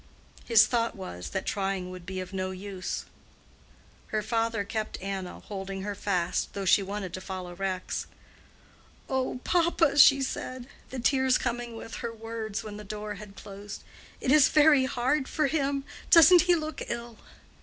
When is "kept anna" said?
4.63-5.41